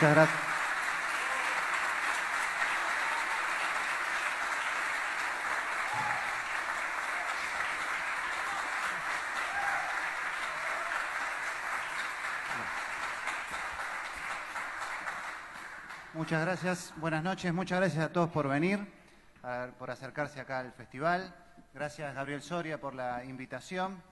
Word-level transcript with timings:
Muchas 0.00 0.14
gracias. 0.14 0.40
Muchas 16.14 16.40
gracias, 16.40 16.94
buenas 16.96 17.22
noches, 17.22 17.52
muchas 17.52 17.78
gracias 17.80 18.02
a 18.02 18.10
todos 18.10 18.30
por 18.30 18.48
venir, 18.48 18.80
por 19.78 19.90
acercarse 19.90 20.40
acá 20.40 20.60
al 20.60 20.72
festival. 20.72 21.34
Gracias 21.74 22.14
Gabriel 22.14 22.40
Soria 22.40 22.80
por 22.80 22.94
la 22.94 23.22
invitación. 23.26 24.02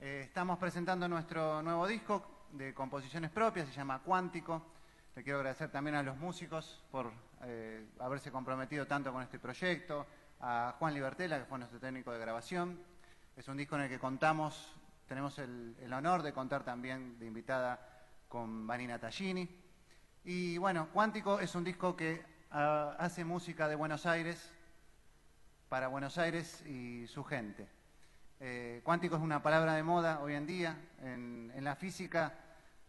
Eh, 0.00 0.22
estamos 0.24 0.58
presentando 0.58 1.06
nuestro 1.08 1.60
nuevo 1.62 1.86
disco 1.86 2.46
de 2.52 2.72
composiciones 2.72 3.30
propias, 3.30 3.68
se 3.68 3.74
llama 3.74 3.98
Cuántico. 3.98 4.75
Le 5.16 5.24
quiero 5.24 5.38
agradecer 5.38 5.70
también 5.70 5.96
a 5.96 6.02
los 6.02 6.18
músicos 6.18 6.84
por 6.90 7.10
eh, 7.44 7.86
haberse 8.00 8.30
comprometido 8.30 8.86
tanto 8.86 9.14
con 9.14 9.22
este 9.22 9.38
proyecto, 9.38 10.06
a 10.40 10.74
Juan 10.78 10.92
Libertela, 10.92 11.38
que 11.38 11.46
fue 11.46 11.58
nuestro 11.58 11.80
técnico 11.80 12.12
de 12.12 12.18
grabación. 12.18 12.78
Es 13.34 13.48
un 13.48 13.56
disco 13.56 13.76
en 13.76 13.82
el 13.82 13.88
que 13.88 13.98
contamos, 13.98 14.74
tenemos 15.08 15.38
el, 15.38 15.74
el 15.80 15.90
honor 15.94 16.22
de 16.22 16.34
contar 16.34 16.64
también 16.64 17.18
de 17.18 17.24
invitada 17.24 17.80
con 18.28 18.66
Vanina 18.66 18.98
Tallini. 18.98 19.48
Y 20.22 20.58
bueno, 20.58 20.90
Cuántico 20.92 21.40
es 21.40 21.54
un 21.54 21.64
disco 21.64 21.96
que 21.96 22.22
ah, 22.50 22.94
hace 22.98 23.24
música 23.24 23.68
de 23.68 23.74
Buenos 23.74 24.04
Aires 24.04 24.52
para 25.70 25.88
Buenos 25.88 26.18
Aires 26.18 26.60
y 26.66 27.06
su 27.06 27.24
gente. 27.24 27.66
Eh, 28.38 28.82
cuántico 28.84 29.16
es 29.16 29.22
una 29.22 29.42
palabra 29.42 29.76
de 29.76 29.82
moda 29.82 30.20
hoy 30.20 30.34
en 30.34 30.46
día. 30.46 30.76
En, 31.00 31.52
la 31.64 31.74
física 31.74 32.34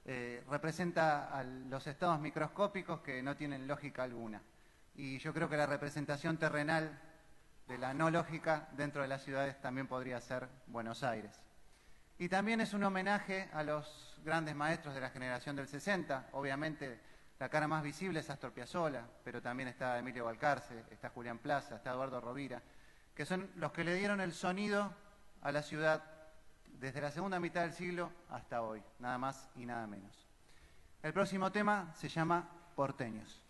eh, 0.09 0.41
representa 0.49 1.37
a 1.37 1.43
los 1.43 1.85
estados 1.85 2.17
microscópicos 2.21 3.01
que 3.01 3.21
no 3.21 3.35
tienen 3.35 3.67
lógica 3.67 4.03
alguna. 4.03 4.41
Y 4.95 5.19
yo 5.19 5.33
creo 5.33 5.49
que 5.49 5.57
la 5.57 5.65
representación 5.65 6.37
terrenal 6.37 6.97
de 7.67 7.77
la 7.77 7.93
no 7.93 8.09
lógica 8.09 8.69
dentro 8.71 9.01
de 9.01 9.09
las 9.09 9.21
ciudades 9.23 9.59
también 9.59 9.85
podría 9.85 10.21
ser 10.21 10.47
Buenos 10.67 11.03
Aires. 11.03 11.41
Y 12.17 12.29
también 12.29 12.61
es 12.61 12.73
un 12.73 12.85
homenaje 12.85 13.49
a 13.51 13.63
los 13.63 14.17
grandes 14.23 14.55
maestros 14.55 14.95
de 14.95 15.01
la 15.01 15.09
generación 15.09 15.57
del 15.57 15.67
60, 15.67 16.29
obviamente 16.31 17.01
la 17.37 17.49
cara 17.49 17.67
más 17.67 17.83
visible 17.83 18.21
es 18.21 18.29
Astor 18.29 18.53
Piazzolla, 18.53 19.03
pero 19.23 19.41
también 19.41 19.69
está 19.69 19.99
Emilio 19.99 20.25
Balcarce, 20.25 20.85
está 20.89 21.09
Julián 21.09 21.37
Plaza, 21.37 21.75
está 21.75 21.91
Eduardo 21.91 22.19
Rovira, 22.19 22.61
que 23.13 23.25
son 23.25 23.51
los 23.57 23.73
que 23.73 23.83
le 23.83 23.93
dieron 23.93 24.21
el 24.21 24.33
sonido 24.33 24.91
a 25.41 25.51
la 25.51 25.61
ciudad 25.61 26.16
desde 26.79 27.01
la 27.01 27.11
segunda 27.11 27.39
mitad 27.39 27.61
del 27.61 27.73
siglo 27.73 28.11
hasta 28.29 28.61
hoy, 28.61 28.81
nada 28.99 29.17
más 29.17 29.49
y 29.55 29.65
nada 29.65 29.87
menos. 29.87 30.27
El 31.01 31.13
próximo 31.13 31.51
tema 31.51 31.91
se 31.95 32.09
llama 32.09 32.49
Porteños. 32.75 33.41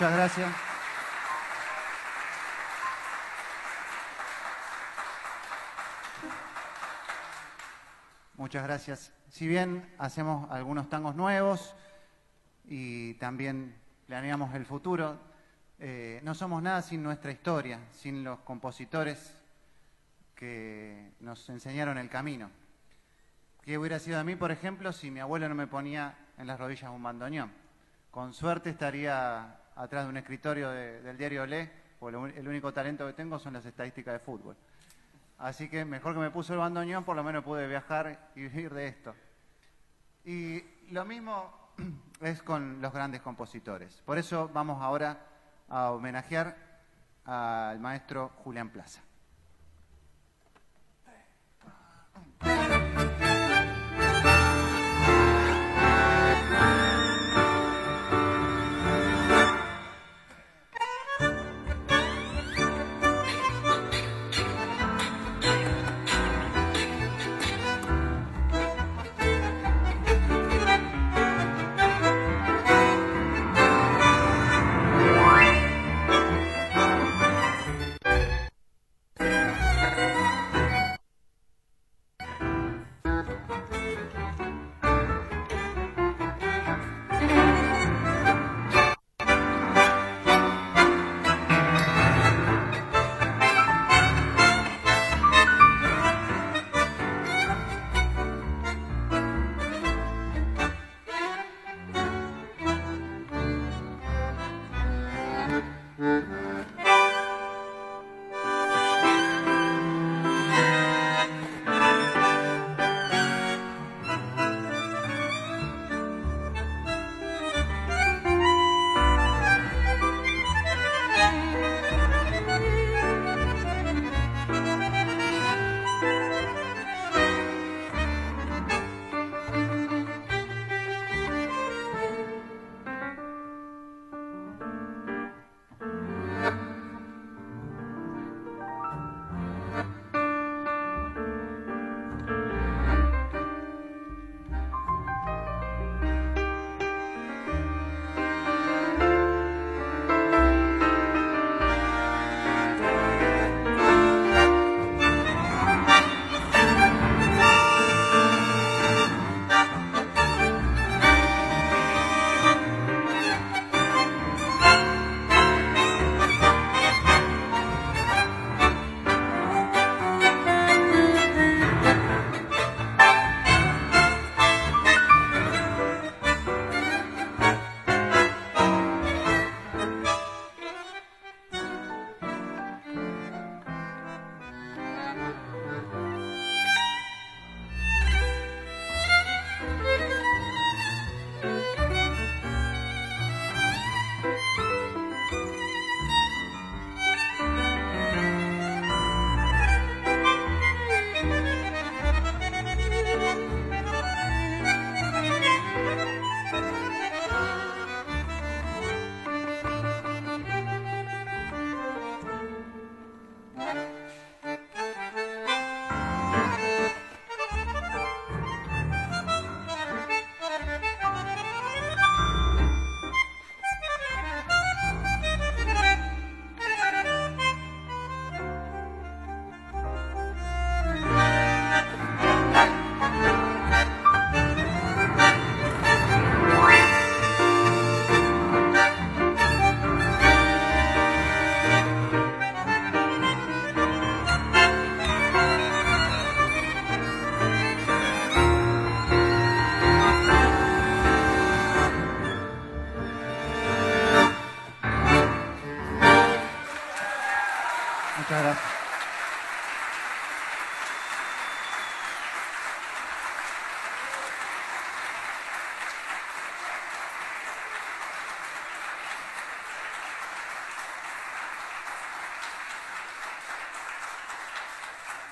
Muchas 0.00 0.16
gracias. 0.16 0.52
Muchas 8.36 8.62
gracias. 8.62 9.12
Si 9.28 9.46
bien 9.46 9.94
hacemos 9.98 10.50
algunos 10.50 10.88
tangos 10.88 11.14
nuevos 11.14 11.76
y 12.64 13.12
también 13.16 13.76
planeamos 14.06 14.54
el 14.54 14.64
futuro, 14.64 15.20
eh, 15.78 16.22
no 16.24 16.34
somos 16.34 16.62
nada 16.62 16.80
sin 16.80 17.02
nuestra 17.02 17.30
historia, 17.30 17.80
sin 17.92 18.24
los 18.24 18.38
compositores 18.38 19.34
que 20.34 21.12
nos 21.20 21.46
enseñaron 21.50 21.98
el 21.98 22.08
camino. 22.08 22.50
¿Qué 23.60 23.76
hubiera 23.76 23.98
sido 23.98 24.16
de 24.16 24.24
mí, 24.24 24.34
por 24.34 24.50
ejemplo, 24.50 24.94
si 24.94 25.10
mi 25.10 25.20
abuelo 25.20 25.46
no 25.50 25.54
me 25.54 25.66
ponía 25.66 26.14
en 26.38 26.46
las 26.46 26.58
rodillas 26.58 26.90
un 26.90 27.02
bandoneón? 27.02 27.52
Con 28.10 28.32
suerte 28.32 28.70
estaría 28.70 29.59
atrás 29.76 30.04
de 30.04 30.10
un 30.10 30.16
escritorio 30.16 30.70
del 30.70 31.16
diario 31.16 31.46
Le, 31.46 31.70
porque 31.98 32.38
el 32.38 32.48
único 32.48 32.72
talento 32.72 33.06
que 33.06 33.12
tengo 33.12 33.38
son 33.38 33.52
las 33.52 33.64
estadísticas 33.66 34.14
de 34.14 34.18
fútbol. 34.20 34.56
Así 35.38 35.68
que 35.68 35.84
mejor 35.84 36.14
que 36.14 36.20
me 36.20 36.30
puso 36.30 36.52
el 36.52 36.58
bandoneón, 36.58 37.04
por 37.04 37.16
lo 37.16 37.24
menos 37.24 37.44
pude 37.44 37.66
viajar 37.66 38.30
y 38.34 38.42
vivir 38.42 38.72
de 38.74 38.88
esto. 38.88 39.14
Y 40.24 40.62
lo 40.90 41.04
mismo 41.04 41.72
es 42.20 42.42
con 42.42 42.80
los 42.82 42.92
grandes 42.92 43.22
compositores. 43.22 44.02
Por 44.04 44.18
eso 44.18 44.50
vamos 44.52 44.82
ahora 44.82 45.18
a 45.68 45.92
homenajear 45.92 46.56
al 47.24 47.80
maestro 47.80 48.32
Julián 48.44 48.70
Plaza. 48.70 49.00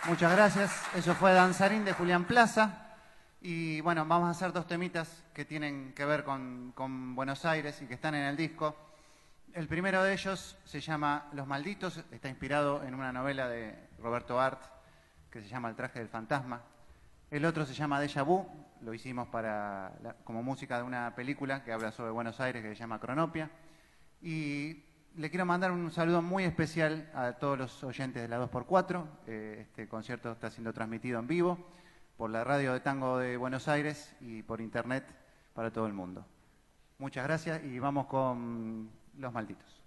Muchas 0.09 0.33
gracias. 0.33 0.83
Eso 0.95 1.15
fue 1.15 1.35
Danzarín 1.35 1.85
de 1.85 1.93
Julián 1.93 2.25
Plaza. 2.25 2.97
Y 3.43 3.83
bueno, 3.83 4.07
vamos 4.07 4.29
a 4.29 4.31
hacer 4.31 4.55
dos 4.55 4.67
temitas 4.67 5.23
que 5.35 5.45
tienen 5.45 5.93
que 5.93 6.07
ver 6.07 6.25
con, 6.25 7.15
Buenos 7.15 7.45
Aires 7.45 7.83
y 7.83 7.87
que 7.87 7.93
están 7.93 8.15
en 8.15 8.25
el 8.25 8.35
disco. 8.35 8.75
El 9.53 9.69
primero 9.69 10.03
de 10.03 10.15
ellos 10.15 10.57
se 10.65 10.81
llama 10.81 11.29
Los 11.35 11.47
Malditos, 11.47 12.03
está 12.11 12.31
inspirado 12.31 12.83
en 12.85 12.95
una 12.95 13.13
novela 13.13 13.49
de 13.49 13.79
Roberto 13.99 14.41
Art 14.41 14.63
que 15.31 15.43
se 15.43 15.49
llama 15.49 15.69
El 15.69 15.77
traje 15.77 15.99
del 15.99 16.09
fantasma. 16.09 16.63
El 17.31 17.45
otro 17.45 17.67
se 17.67 17.75
llama 17.75 18.01
Deja 18.01 18.23
Vu, 18.23 18.47
lo 18.81 18.95
hicimos 18.95 19.29
para 19.29 19.93
como 20.25 20.43
música 20.43 20.79
de 20.79 20.85
una 20.85 21.15
película 21.15 21.63
que 21.63 21.71
habla 21.71 21.93
sobre 21.93 22.13
Buenos 22.13 22.41
Aires 22.41 22.63
que 22.63 22.71
se 22.71 22.77
llama 22.77 22.99
Cronopia. 22.99 23.51
Y 24.23 24.85
le 25.19 25.31
quiero 25.31 25.45
mandar 25.45 25.73
un 25.73 25.91
saludo 25.91 26.23
muy 26.23 26.45
especial 26.45 27.11
a 27.13 27.33
todos 27.33 27.59
los 27.59 27.83
oyentes 27.83 28.23
de 28.23 28.29
la 28.29 28.39
2x4. 28.41 29.05
Eh, 29.27 29.67
este 29.69 29.89
concierto 29.89 30.31
está 30.31 30.49
siendo 30.49 30.73
transmitido 30.73 31.19
en 31.19 31.27
vivo 31.27 31.59
por 32.17 32.31
la 32.31 32.45
radio 32.45 32.73
de 32.73 32.81
tango 32.81 33.19
de 33.19 33.37
Buenos 33.37 33.67
Aires 33.67 34.15
y 34.21 34.45
por 34.45 34.61
internet 34.61 35.05
para 35.55 35.73
todo 35.73 35.89
el 35.89 35.93
mundo. 35.93 36.25
Muchas 36.99 37.25
gracias 37.25 37.65
y 37.65 37.81
vamos 37.81 38.07
con 38.07 38.91
los 39.19 39.33
malditos. 39.33 39.78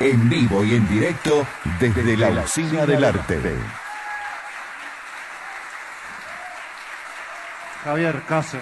En 0.00 0.28
vivo 0.28 0.64
y 0.64 0.74
en 0.74 0.88
directo 0.88 1.46
desde 1.78 2.16
la 2.16 2.30
Usina 2.30 2.86
del 2.86 3.04
Arte. 3.04 3.40
Javier 7.84 8.22
Caso. 8.28 8.58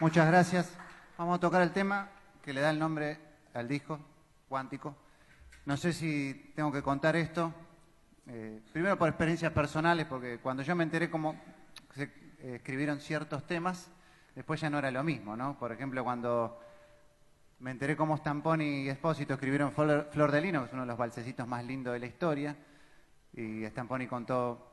Muchas 0.00 0.26
gracias. 0.28 0.72
Vamos 1.18 1.36
a 1.36 1.40
tocar 1.40 1.60
el 1.60 1.72
tema 1.72 2.08
que 2.42 2.54
le 2.54 2.62
da 2.62 2.70
el 2.70 2.78
nombre 2.78 3.18
al 3.52 3.68
disco, 3.68 4.00
Cuántico. 4.48 4.96
No 5.66 5.76
sé 5.76 5.92
si 5.92 6.52
tengo 6.56 6.72
que 6.72 6.82
contar 6.82 7.16
esto. 7.16 7.52
eh, 8.26 8.62
primero 8.72 8.96
por 8.96 9.10
experiencias 9.10 9.52
personales, 9.52 10.06
porque 10.06 10.38
cuando 10.38 10.62
yo 10.62 10.74
me 10.74 10.84
enteré 10.84 11.10
cómo 11.10 11.38
se 11.94 12.04
eh, 12.04 12.54
escribieron 12.56 12.98
ciertos 12.98 13.46
temas, 13.46 13.90
después 14.34 14.58
ya 14.58 14.70
no 14.70 14.78
era 14.78 14.90
lo 14.90 15.04
mismo, 15.04 15.36
¿no? 15.36 15.58
Por 15.58 15.70
ejemplo, 15.70 16.02
cuando 16.02 16.58
me 17.58 17.70
enteré 17.70 17.94
cómo 17.94 18.16
Stamponi 18.16 18.84
y 18.84 18.88
Espósito 18.88 19.34
escribieron 19.34 19.70
Flor, 19.70 20.08
Flor 20.10 20.32
de 20.32 20.40
Lino, 20.40 20.60
que 20.60 20.68
es 20.68 20.72
uno 20.72 20.82
de 20.82 20.88
los 20.88 20.96
balsecitos 20.96 21.46
más 21.46 21.62
lindos 21.62 21.92
de 21.92 21.98
la 21.98 22.06
historia, 22.06 22.56
y 23.34 23.66
Stamponi 23.66 24.06
contó 24.06 24.66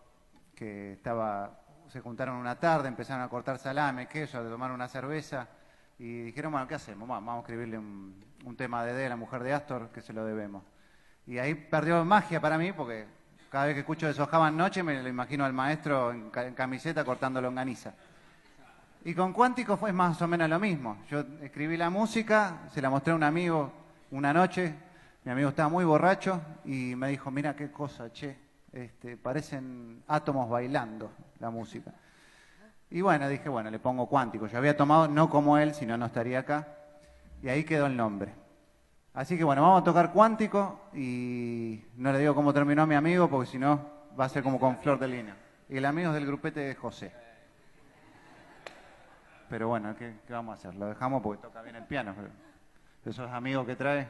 que 0.56 0.94
estaba, 0.94 1.67
se 1.90 2.02
juntaron 2.02 2.36
una 2.36 2.60
tarde, 2.60 2.88
empezaron 2.88 3.24
a 3.24 3.30
cortar 3.30 3.60
salame, 3.60 4.08
queso, 4.08 4.40
a 4.40 4.44
tomar 4.44 4.72
una 4.72 4.88
cerveza, 4.88 5.48
y 6.00 6.24
dijeron, 6.24 6.52
bueno, 6.52 6.68
¿qué 6.68 6.76
hacemos? 6.76 7.08
Vamos 7.08 7.36
a 7.36 7.40
escribirle 7.40 7.78
un, 7.78 8.16
tema 8.56 8.84
de 8.86 8.94
D, 8.94 9.10
la 9.10 9.16
mujer 9.16 9.44
de 9.44 9.54
Astor, 9.54 9.90
que 9.90 10.02
se 10.02 10.14
lo 10.14 10.24
debemos. 10.24 10.64
Y 11.26 11.38
ahí 11.38 11.54
perdió 11.56 12.04
magia 12.06 12.40
para 12.40 12.58
mí, 12.58 12.72
porque 12.72 13.06
cada 13.50 13.66
vez 13.66 13.74
que 13.74 13.82
escucho 13.82 14.08
Deshojaban 14.08 14.56
Noche 14.56 14.84
me 14.84 15.02
lo 15.02 15.10
imagino 15.10 15.44
al 15.44 15.54
maestro 15.54 16.12
en, 16.12 16.32
en 16.34 16.54
camiseta 16.54 17.04
cortando 17.04 17.42
longaniza. 17.42 17.94
Y 19.04 19.14
con 19.14 19.34
Cuántico 19.34 19.78
fue 19.78 19.92
más 19.92 20.22
o 20.22 20.28
menos 20.28 20.50
lo 20.50 20.60
mismo. 20.60 21.04
Yo 21.10 21.24
escribí 21.42 21.78
la 21.78 21.90
música, 21.90 22.62
se 22.74 22.82
la 22.82 22.90
mostré 22.90 23.14
a 23.14 23.16
un 23.16 23.24
amigo 23.24 23.72
una 24.12 24.34
noche, 24.34 24.74
mi 25.24 25.32
amigo 25.32 25.50
estaba 25.50 25.70
muy 25.70 25.84
borracho 25.84 26.42
y 26.64 26.96
me 26.96 27.10
dijo, 27.10 27.32
mira 27.32 27.56
qué 27.56 27.72
cosa, 27.72 28.12
che, 28.14 28.47
este, 28.72 29.18
parecen 29.18 30.04
átomos 30.08 30.50
bailando 30.50 31.12
la 31.40 31.50
música. 31.50 31.94
Y 32.90 33.02
bueno, 33.02 33.28
dije, 33.28 33.50
bueno, 33.50 33.70
le 33.70 33.80
pongo 33.80 34.08
Cuántico. 34.08 34.48
Yo 34.48 34.58
había 34.58 34.78
tomado, 34.78 35.08
no 35.08 35.30
como 35.30 35.58
él, 35.58 35.74
si 35.74 35.86
no, 35.86 35.98
no 35.98 36.06
estaría 36.06 36.40
acá. 36.40 36.68
Y 37.42 37.50
ahí 37.50 37.64
quedó 37.64 37.86
el 37.86 37.98
nombre. 37.98 38.34
Así 39.14 39.38
que 39.38 39.44
bueno, 39.44 39.64
vamos 39.64 39.82
a 39.82 39.84
tocar 39.84 40.12
Cuántico 40.14 40.90
y 40.94 41.84
no 41.96 42.12
le 42.12 42.20
digo 42.20 42.36
cómo 42.36 42.54
terminó 42.54 42.86
mi 42.86 42.96
amigo 42.96 43.28
porque 43.28 43.50
si 43.50 43.58
no 43.58 43.98
va 44.18 44.26
a 44.26 44.30
ser 44.30 44.44
como 44.44 44.60
con 44.60 44.78
Flor 44.78 45.00
de 45.00 45.08
Lina. 45.08 45.36
Y 45.70 45.78
el 45.78 45.86
amigo 45.86 46.10
es 46.10 46.16
del 46.16 46.26
grupete 46.26 46.60
de 46.60 46.76
José. 46.76 47.12
Pero 49.50 49.70
bueno, 49.70 49.96
¿qué, 49.96 50.14
vamos 50.30 50.52
a 50.52 50.54
hacer? 50.60 50.76
Lo 50.76 50.88
dejamos 50.88 51.22
porque 51.22 51.42
toca 51.42 51.62
bien 51.62 51.76
el 51.76 51.86
piano. 51.86 52.14
Esos 53.06 53.30
amigos 53.32 53.66
que 53.66 53.76
trae. 53.76 54.08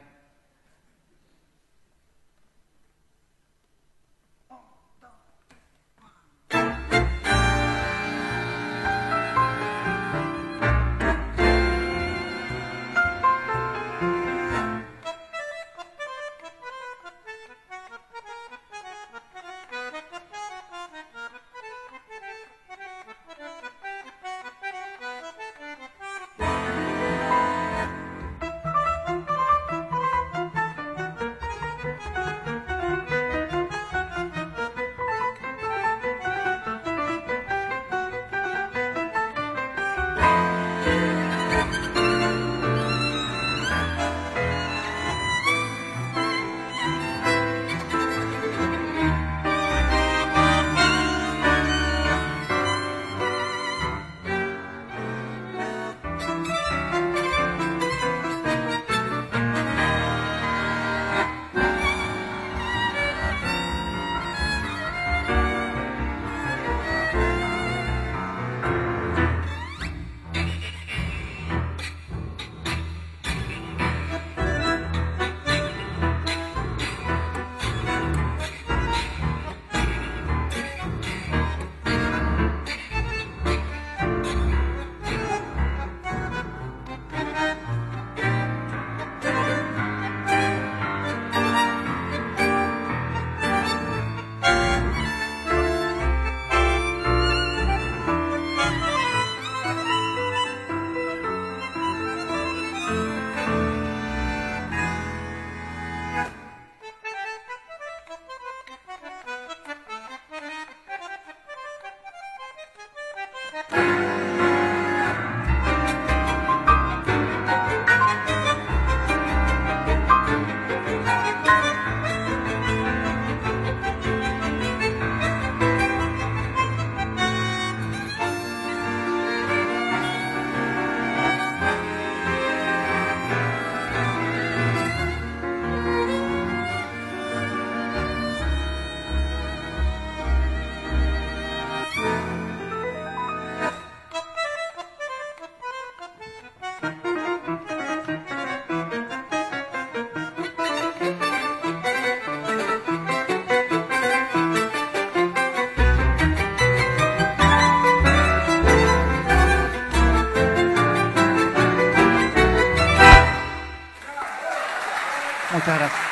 Muchas 165.58 165.78
gracias. 165.78 166.08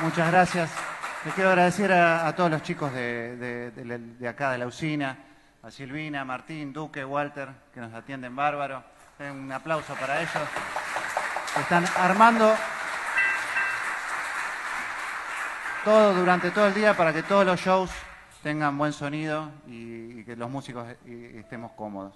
Muchas 0.00 0.30
gracias. 0.30 0.70
Le 1.24 1.32
quiero 1.32 1.50
agradecer 1.50 1.92
a, 1.92 2.34
todos 2.34 2.50
los 2.50 2.62
chicos 2.62 2.92
de, 2.94 3.36
de- 3.36 4.28
acá, 4.28 4.52
de 4.52 4.58
la 4.58 4.66
usina, 4.66 5.16
a 5.62 5.70
Silvina, 5.70 6.24
Martín, 6.24 6.72
Duque, 6.72 7.04
Walter, 7.04 7.48
que 7.74 7.80
nos 7.80 7.92
atienden 7.92 8.34
bárbaro. 8.34 8.82
Un 9.18 9.52
aplauso 9.52 9.94
para 9.96 10.22
ellos. 10.22 10.32
Están 11.60 11.84
armando 11.96 12.56
todo 15.84 16.14
durante 16.14 16.50
todo 16.50 16.66
el 16.66 16.74
día 16.74 16.96
para 16.96 17.12
que 17.12 17.22
todos 17.22 17.44
los 17.44 17.60
shows 17.60 17.90
tengan 18.42 18.76
buen 18.78 18.92
sonido 18.92 19.50
y, 19.66 20.24
que 20.24 20.36
los 20.36 20.50
músicos 20.50 20.86
eh, 21.06 21.36
estemos 21.38 21.72
cómodos. 21.72 22.14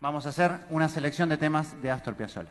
Vamos 0.00 0.24
a 0.26 0.28
hacer 0.28 0.52
una 0.70 0.88
selección 0.88 1.28
de 1.28 1.36
temas 1.36 1.82
de 1.82 1.90
Astor 1.90 2.14
Piazzolla. 2.14 2.50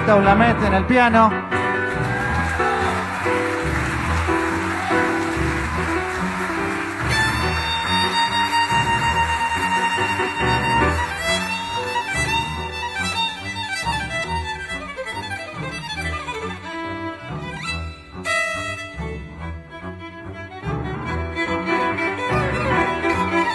José 0.00 0.06
Taulamet 0.06 0.62
en 0.62 0.74
el 0.74 0.84
piano. 0.84 1.30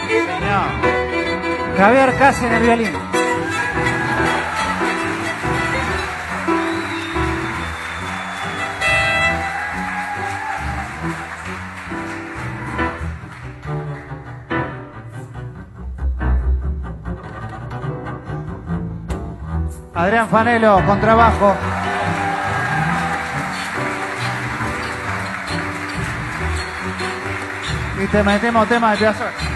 Señor. 0.07 0.65
Javier 1.77 2.15
Casi 2.17 2.45
en 2.45 2.53
el 2.53 2.63
violín. 2.63 3.14
Adrián 20.05 20.29
Fanelo, 20.29 20.85
con 20.85 21.01
trabajo. 21.01 21.55
Y 27.99 28.05
te 28.05 28.23
metemos 28.23 28.67
tema 28.67 28.91
de 28.91 28.97
Piazzolla. 28.97 29.54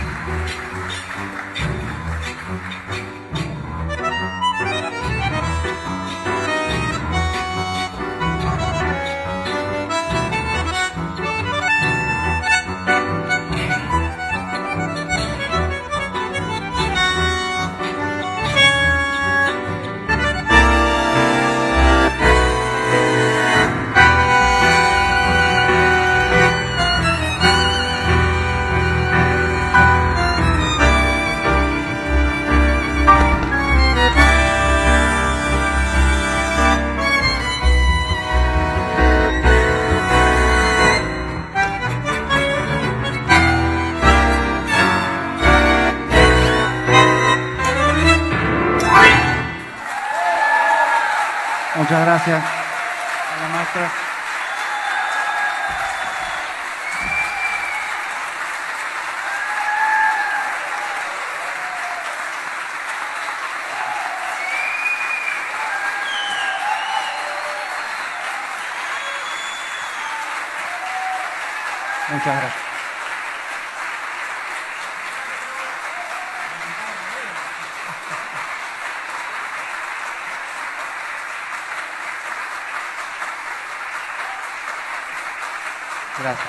Gracias. 86.21 86.47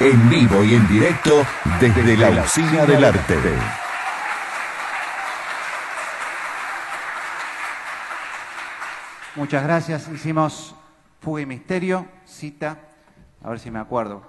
En 0.00 0.28
vivo 0.28 0.64
y 0.64 0.74
en 0.74 0.86
directo 0.88 1.46
desde 1.80 2.16
la 2.16 2.42
Usina 2.42 2.84
del 2.84 3.04
Arte. 3.04 3.36
Muchas 9.36 9.64
gracias. 9.64 10.08
Hicimos 10.08 10.74
Fuga 11.20 11.42
y 11.42 11.46
Misterio, 11.46 12.06
Cita, 12.26 12.78
a 13.42 13.50
ver 13.50 13.58
si 13.58 13.70
me 13.70 13.78
acuerdo. 13.78 14.22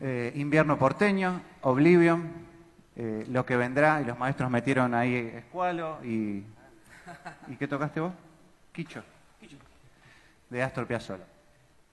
Eh, 0.00 0.32
invierno 0.36 0.78
porteño, 0.78 1.40
Oblivion, 1.62 2.30
eh, 2.96 3.24
Lo 3.28 3.44
que 3.46 3.56
vendrá, 3.56 4.00
y 4.00 4.04
los 4.04 4.18
maestros 4.18 4.50
metieron 4.50 4.94
ahí 4.94 5.32
Escualo 5.34 5.98
y... 6.04 6.44
¿Y 7.48 7.56
qué 7.58 7.66
tocaste 7.66 8.00
vos? 8.00 8.12
Quicho. 8.72 9.02
De 10.50 10.62
Astor 10.62 10.86
Piazzolla. 10.86 11.33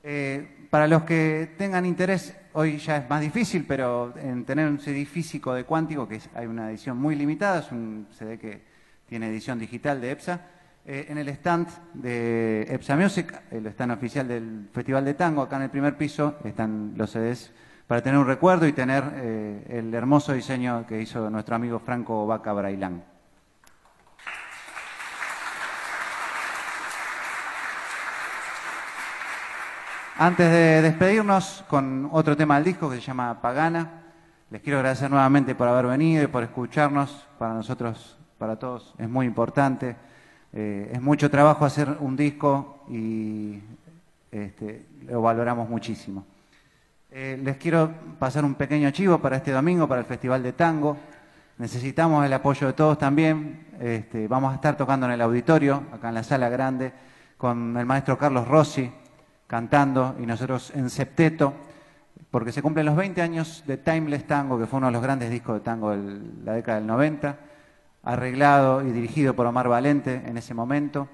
Eh, 0.04 0.68
para 0.70 0.88
los 0.88 1.04
que 1.04 1.52
tengan 1.58 1.86
interés, 1.86 2.36
hoy 2.54 2.78
ya 2.78 2.98
es 2.98 3.10
más 3.10 3.22
difícil, 3.22 3.66
pero 3.68 4.14
en 4.18 4.46
tener 4.46 4.68
un 4.68 4.80
CD 4.80 5.06
físico 5.06 5.54
de 5.54 5.64
Cuántico, 5.64 6.08
que 6.08 6.20
hay 6.34 6.48
una 6.48 6.70
edición 6.70 6.98
muy 6.98 7.16
limitada, 7.16 7.60
es 7.60 7.72
un 7.72 8.08
CD 8.12 8.40
que 8.40 8.62
tiene 9.06 9.30
edición 9.30 9.60
digital 9.60 10.02
de 10.02 10.12
EPSA, 10.12 10.42
eh, 10.86 11.06
en 11.10 11.18
el 11.20 11.30
stand 11.30 11.68
de 11.94 12.66
EPSA 12.70 12.96
Music, 12.96 13.42
el 13.52 13.68
stand 13.68 13.92
oficial 13.92 14.28
del 14.28 14.70
Festival 14.74 15.06
de 15.06 15.14
Tango, 15.14 15.44
acá 15.44 15.58
en 15.58 15.64
el 15.64 15.70
primer 15.70 15.96
piso 15.98 16.38
están 16.44 16.94
los 16.96 17.12
CDs 17.12 17.52
para 17.86 18.02
tener 18.02 18.18
un 18.18 18.26
recuerdo 18.26 18.66
y 18.66 18.74
tener 18.74 19.04
eh, 19.16 19.66
el 19.70 19.94
hermoso 19.94 20.34
diseño 20.34 20.88
que 20.88 21.02
hizo 21.02 21.30
nuestro 21.30 21.56
amigo 21.56 21.78
Franco 21.78 22.26
Vaca 22.26 22.54
Brailán. 22.54 23.11
Antes 30.24 30.52
de 30.52 30.84
despedirnos 30.84 31.66
con 31.68 32.08
otro 32.12 32.38
tema 32.38 32.54
del 32.54 32.66
disco 32.66 32.88
que 32.88 32.98
se 32.98 33.02
llama 33.02 33.42
Pagana, 33.42 34.04
les 34.52 34.62
quiero 34.62 34.78
agradecer 34.78 35.10
nuevamente 35.10 35.56
por 35.56 35.68
haber 35.68 35.88
venido 35.88 36.24
y 36.24 36.28
por 36.28 36.44
escucharnos. 36.44 37.28
Para 37.40 37.56
nosotros, 37.56 38.20
para 38.38 38.56
todos, 38.56 38.94
es 39.00 39.10
muy 39.10 39.26
importante. 39.26 39.96
Eh, 40.54 40.92
es 40.94 41.02
mucho 41.02 41.32
trabajo 41.32 41.66
hacer 41.66 41.98
un 42.02 42.16
disco 42.16 42.86
y 42.88 43.62
este, 44.32 44.86
lo 45.08 45.24
valoramos 45.24 45.68
muchísimo. 45.68 46.24
Eh, 47.10 47.42
les 47.44 47.58
quiero 47.58 47.92
pasar 48.20 48.46
un 48.46 48.54
pequeño 48.54 48.92
chivo 48.92 49.18
para 49.18 49.38
este 49.38 49.50
domingo, 49.50 49.88
para 49.88 50.02
el 50.02 50.06
Festival 50.06 50.44
de 50.44 50.54
Tango. 50.54 50.98
Necesitamos 51.58 52.24
el 52.24 52.34
apoyo 52.34 52.68
de 52.68 52.74
todos 52.74 53.00
también. 53.00 53.70
Este, 53.80 54.28
vamos 54.28 54.52
a 54.52 54.56
estar 54.58 54.78
tocando 54.78 55.08
en 55.08 55.14
el 55.14 55.22
auditorio, 55.22 55.82
acá 55.92 56.10
en 56.10 56.14
la 56.14 56.24
sala 56.24 56.48
grande, 56.48 56.94
con 57.38 57.76
el 57.76 57.88
maestro 57.88 58.20
Carlos 58.20 58.48
Rossi, 58.48 59.01
cantando 59.52 60.16
y 60.18 60.26
nosotros 60.26 60.72
en 60.76 60.90
septeto, 60.90 61.54
porque 62.32 62.54
se 62.54 62.62
cumplen 62.62 62.86
los 62.86 62.96
20 62.96 63.22
años 63.22 63.66
de 63.68 63.76
Timeless 63.76 64.26
Tango, 64.26 64.58
que 64.58 64.66
fue 64.66 64.78
uno 64.78 64.88
de 64.88 64.94
los 64.94 65.02
grandes 65.02 65.30
discos 65.30 65.56
de 65.56 65.60
tango 65.60 65.92
de 65.92 66.22
la 66.46 66.54
década 66.54 66.78
del 66.78 66.88
90, 66.88 67.38
arreglado 68.04 68.82
y 68.82 68.94
dirigido 68.94 69.36
por 69.36 69.46
Omar 69.46 69.68
Valente 69.68 70.24
en 70.26 70.38
ese 70.38 70.54
momento 70.54 71.10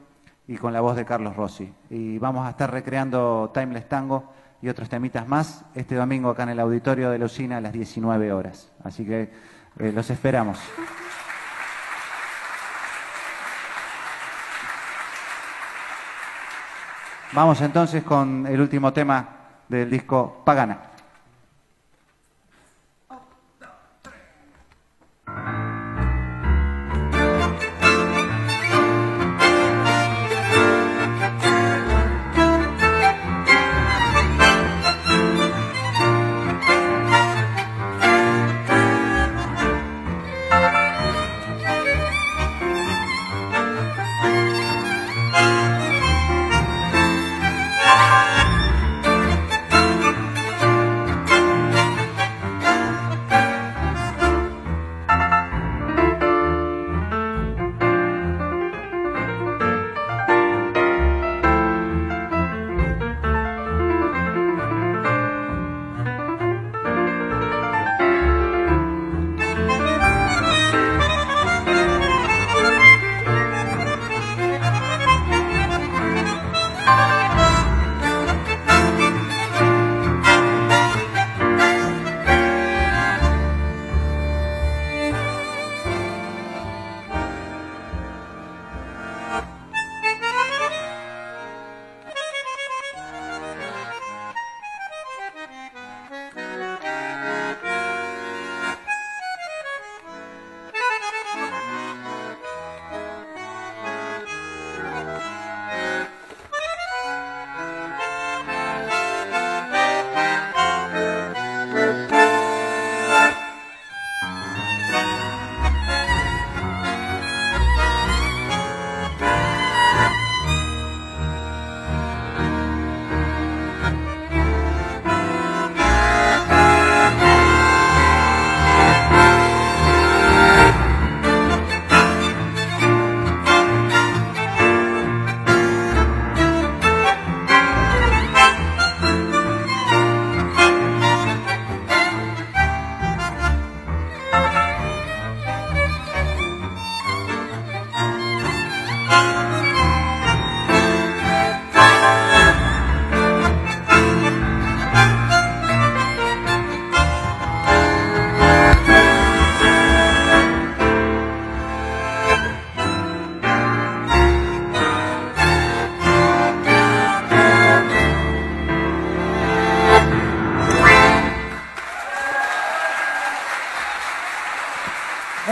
y 0.48 0.56
con 0.56 0.72
la 0.72 0.82
voz 0.82 0.96
de 0.96 1.04
Carlos 1.04 1.36
Rossi. 1.36 1.74
Y 1.90 2.20
vamos 2.20 2.46
a 2.46 2.52
estar 2.52 2.70
recreando 2.70 3.50
Timeless 3.56 3.90
Tango 3.90 4.32
y 4.62 4.70
otros 4.70 4.88
temitas 4.88 5.28
más 5.28 5.66
este 5.74 5.96
domingo 5.96 6.30
acá 6.30 6.44
en 6.44 6.50
el 6.50 6.60
auditorio 6.60 7.10
de 7.10 7.18
la 7.18 7.26
usina 7.26 7.58
a 7.58 7.62
las 7.62 7.74
19 7.74 8.34
horas. 8.34 8.72
Así 8.84 9.04
que 9.04 9.32
eh, 9.80 9.92
los 9.92 10.12
esperamos. 10.12 10.60
Vamos 17.34 17.60
entonces 17.62 18.04
con 18.04 18.48
el 18.48 18.62
último 18.62 18.94
tema 18.94 19.28
del 19.68 19.90
disco 19.90 20.42
Pagana. 20.46 20.80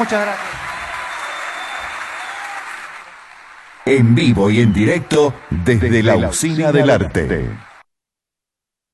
Muchas 0.06 0.22
gracias. 0.22 0.48
En 3.88 4.14
vivo 4.14 4.52
y 4.52 4.60
en 4.60 4.72
directo 4.72 5.34
desde, 5.50 6.04
la 6.04 6.16
Usina 6.16 6.72
del 6.72 6.92
Arte. 6.92 7.50